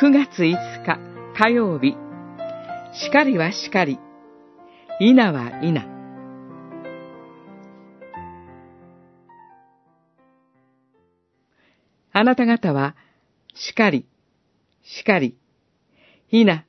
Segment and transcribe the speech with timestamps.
[0.00, 0.98] 9月5日
[1.36, 1.94] 火曜日、
[2.94, 3.98] しかりはしかり、
[4.98, 5.86] いなはいな。
[12.12, 12.96] あなた方は、
[13.54, 14.06] しかり、
[14.84, 15.36] しかり、
[16.30, 16.64] いな、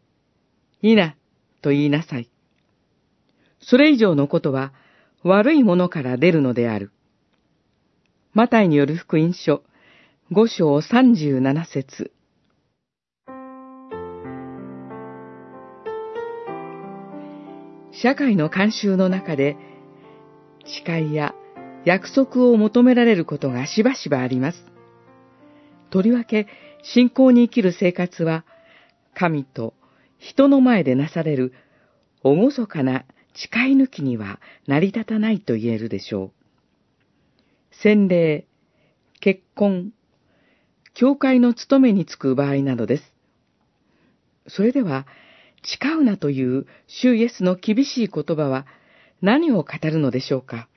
[0.81, 1.15] いな、
[1.61, 2.29] と言いなさい。
[3.61, 4.73] それ以上のことは、
[5.23, 6.91] 悪いものから出るのである。
[8.33, 9.63] マタイによる福音書、
[10.31, 12.11] 五章三十七節
[17.91, 19.57] 社会の慣習の中で、
[20.65, 21.33] 誓いや
[21.85, 24.65] 約束を求められることがしばしばあります。
[25.89, 26.47] とりわけ、
[26.83, 28.45] 信仰に生きる生活は、
[29.13, 29.73] 神と
[30.19, 31.53] 人の前でなされる、
[32.23, 36.31] 厳かな誓い抜きには成り立たないと言えるでしょう。
[37.71, 38.45] 洗礼、
[39.19, 39.91] 結婚、
[40.93, 43.03] 教会の務めに就く場合などです。
[44.47, 45.07] それでは、
[45.63, 48.65] 誓うなという主イエスの厳しい言葉は
[49.21, 50.67] 何を語るのでしょうか？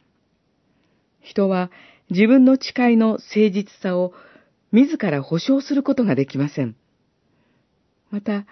[1.20, 1.70] 人は
[2.10, 4.12] 自分の誓いの誠実さを
[4.72, 6.77] 自ら保証することができません。
[8.10, 8.44] また、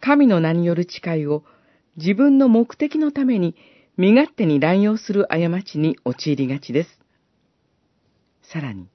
[0.00, 1.44] 神の名による誓いを
[1.96, 3.54] 自分の目的のために
[3.96, 6.98] 身勝手に乱用する過ちに陥りがちです。
[8.42, 8.88] さらに、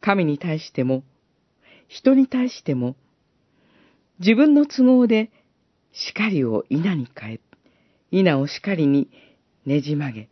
[0.00, 1.04] 神に対しても、
[1.86, 2.96] 人に対しても、
[4.18, 5.30] 自分の都合で
[5.92, 7.40] 叱りを稲に変え、
[8.10, 9.10] 稲を叱りに
[9.64, 10.28] ねじ曲げ、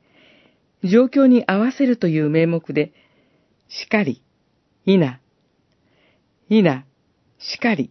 [0.82, 2.92] 状況に合わせるという名目で、
[3.68, 4.22] 叱り、
[4.84, 5.20] 稲、
[6.48, 6.84] 稲、
[7.38, 7.90] 叱り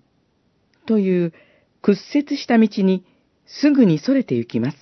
[0.85, 1.33] という
[1.81, 3.05] 屈折した道に
[3.45, 4.77] すぐに逸れて行きます。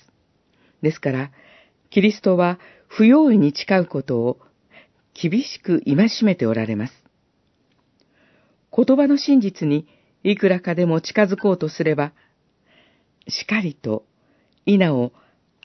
[0.82, 1.30] ですから、
[1.90, 4.38] キリストは不用意に誓うことを
[5.14, 6.92] 厳しく戒めておられます。
[8.76, 9.86] 言葉の真実に
[10.24, 12.12] いくらかでも近づこうとすれば、
[13.28, 14.04] しかりと
[14.64, 15.12] 稲を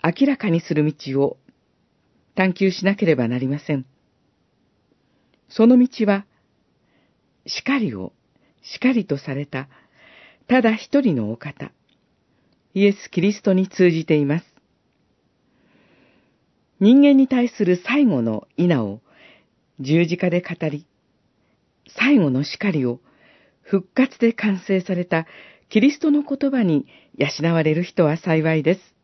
[0.03, 1.37] 明らかにする道を
[2.35, 3.85] 探求しなければなりません。
[5.47, 6.25] その道は、
[7.47, 8.11] しかりを
[8.61, 9.69] しかりとされた、
[10.47, 11.71] ただ一人のお方、
[12.73, 14.45] イエス・キリストに通じています。
[16.81, 18.99] 人間に対する最後の稲を
[19.79, 20.85] 十字架で語り、
[21.87, 22.99] 最後の叱りを
[23.69, 25.27] 復活で完成された
[25.69, 28.98] キリストの言葉に養われる人は幸いです。